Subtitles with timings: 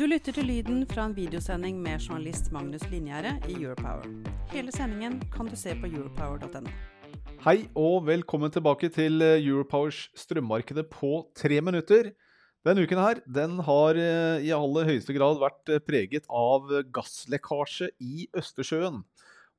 [0.00, 4.06] Du lytter til lyden fra en videosending med journalist Magnus Linjære i Europower.
[4.48, 6.70] Hele sendingen kan du se på europower.no.
[7.44, 12.14] Hei og velkommen tilbake til eh, Europowers strømmarkedet på tre minutter.
[12.64, 17.92] Denne uken her, den har eh, i aller høyeste grad vært eh, preget av gasslekkasje
[18.00, 19.02] i Østersjøen.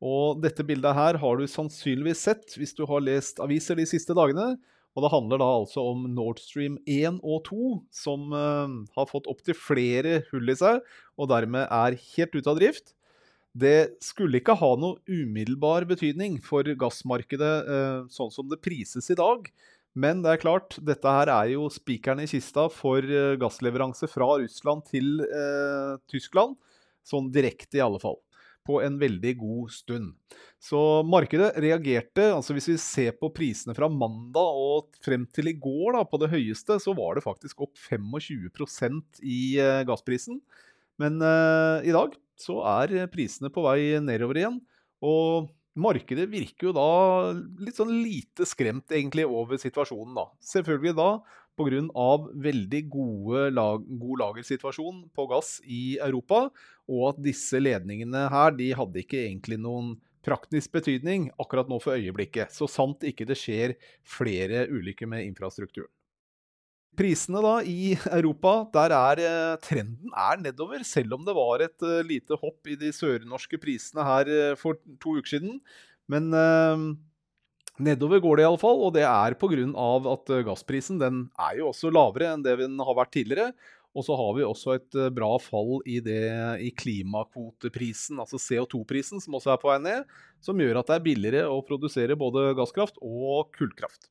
[0.00, 4.16] Og dette bildet her har du sannsynligvis sett hvis du har lest aviser de siste
[4.16, 4.54] dagene.
[4.96, 9.28] Og det handler da altså om Nord Stream 1 og 2, som uh, har fått
[9.30, 10.80] opptil flere hull i seg,
[11.14, 12.94] og dermed er helt ute av drift.
[13.50, 19.18] Det skulle ikke ha noe umiddelbar betydning for gassmarkedet uh, sånn som det prises i
[19.18, 19.46] dag.
[19.98, 24.32] Men det er klart, dette her er jo spikeren i kista for uh, gassleveranse fra
[24.42, 25.22] Russland til
[26.10, 26.58] Tyskland.
[27.06, 28.18] Sånn direkte, i alle fall
[28.66, 30.14] på en veldig god stund.
[30.60, 32.26] Så markedet reagerte.
[32.34, 36.20] altså Hvis vi ser på prisene fra mandag og frem til i går, da, på
[36.20, 40.40] det høyeste, så var det faktisk opp 25% i eh, gassprisen.
[41.00, 44.60] Men eh, i dag så er prisene på vei nedover igjen.
[45.00, 45.48] Og
[45.80, 46.88] markedet virker jo da
[47.64, 50.26] litt sånn lite skremt egentlig over situasjonen, da.
[50.44, 51.10] Selvfølgelig da
[51.58, 52.30] pga.
[52.34, 56.50] veldig gode lag, god lagersituasjon på gass i Europa,
[56.88, 61.96] og at disse ledningene her de hadde ikke egentlig noen praktisk betydning akkurat nå for
[61.96, 65.90] øyeblikket, så sant ikke det skjer flere ulykker med infrastrukturen.
[66.98, 71.86] Prisene da i Europa, der er eh, trenden er nedover, selv om det var et
[71.86, 75.60] uh, lite hopp i de sørnorske prisene her uh, for to uker siden.
[76.10, 76.34] Men
[77.80, 79.66] Nedover går det iallfall, og det er pga.
[80.12, 83.52] at eh, gassprisen den er jo også lavere enn det den har vært tidligere.
[83.96, 86.22] Og så har vi også et eh, bra fall i, det,
[86.62, 90.16] i klimakvoteprisen, altså CO2-prisen, som også er på vei ned.
[90.44, 94.10] Som gjør at det er billigere å produsere både gasskraft og kullkraft.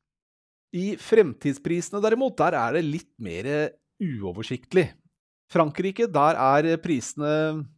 [0.76, 3.48] I fremtidsprisene derimot, der er det litt mer
[4.00, 4.90] uoversiktlig.
[5.50, 7.32] Frankrike, der er prisene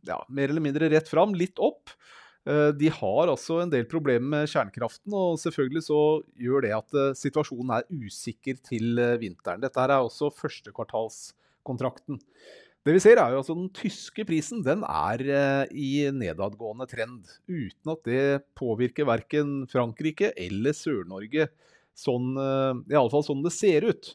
[0.05, 1.95] ja, mer eller mindre rett fram, litt opp.
[2.43, 6.01] Eh, de har altså en del problemer med kjernekraften, og selvfølgelig så
[6.43, 9.63] gjør det at eh, situasjonen er usikker til eh, vinteren.
[9.63, 12.19] Dette er også førstekvartalskontrakten.
[12.83, 15.21] Det vi ser er jo altså Den tyske prisen den er
[15.71, 18.25] i nedadgående trend, uten at det
[18.59, 21.47] påvirker verken Frankrike eller Sør-Norge,
[21.95, 24.11] sånn, i alle fall sånn det ser ut.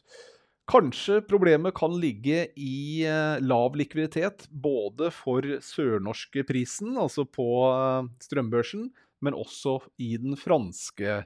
[0.68, 8.08] Kanskje problemet kan ligge i eh, lav likviditet både for sørnorske prisen, altså på eh,
[8.20, 8.90] strømbørsen,
[9.24, 11.22] men også i den franske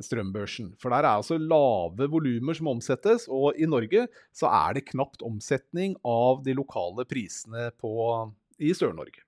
[0.00, 0.70] strømbørsen.
[0.80, 5.20] For der er altså lave volumer som omsettes, og i Norge så er det knapt
[5.26, 7.92] omsetning av de lokale prisene på,
[8.56, 9.20] i Sør-Norge.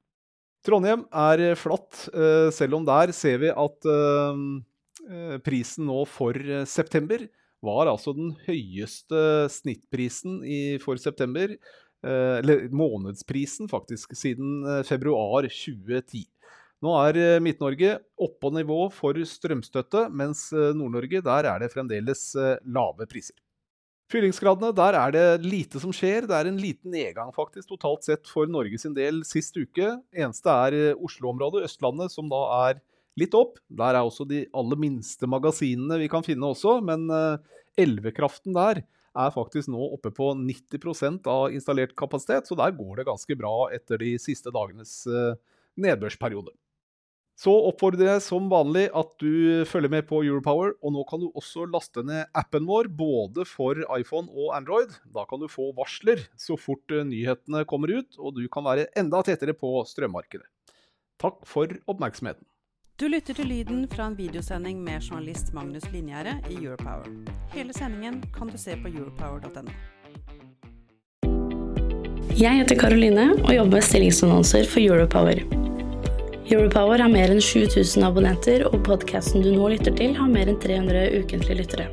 [0.65, 3.93] Trondheim er flatt, eh, selv om der ser vi at
[5.45, 6.37] prisen nå for
[6.69, 7.23] september
[7.65, 9.21] var altså den høyeste
[9.53, 16.25] snittprisen i, for september, eh, eller månedsprisen faktisk, siden eh, februar 2010.
[16.81, 22.31] Nå er eh, Midt-Norge oppå nivå for strømstøtte, mens Nord-Norge der er det fremdeles
[22.65, 23.37] lave priser.
[24.11, 26.25] Fyllingsgradene, der er det lite som skjer.
[26.27, 29.93] Det er en liten nedgang faktisk totalt sett for Norge sin del sist uke.
[30.11, 32.81] Eneste er Oslo-området, Østlandet, som da er
[33.21, 33.59] litt opp.
[33.69, 38.83] Der er også de aller minste magasinene vi kan finne også, men eh, elvekraften der
[39.19, 43.55] er faktisk nå oppe på 90% av installert kapasitet, så der går det ganske bra
[43.75, 45.39] etter de siste dagenes eh,
[45.81, 46.55] nedbørsperiode.
[47.41, 51.31] Så oppfordrer jeg som vanlig at du følger med på Europower, og nå kan du
[51.31, 54.93] også laste ned appen vår både for iPhone og Android.
[55.09, 58.91] Da kan du få varsler så fort eh, nyhetene kommer ut, og du kan være
[59.01, 60.45] enda tettere på strømmarkedet.
[61.21, 62.45] Takk for oppmerksomheten.
[63.01, 67.07] Du lytter til lyden fra en videosending med journalist Magnus Linjære i Europower.
[67.55, 69.73] Hele sendingen kan du se på europower.no.
[72.37, 75.41] Jeg heter Karoline og jobber med stillingsannonser for Europower.
[76.53, 80.61] Europower har mer enn 7000 abonnenter, og podkasten du nå lytter til, har mer enn
[80.61, 81.89] 300 ukentlige lyttere.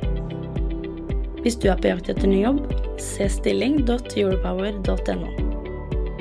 [1.40, 2.68] Hvis du er på jakt etter ny jobb,
[3.00, 5.47] se stilling.europower.no.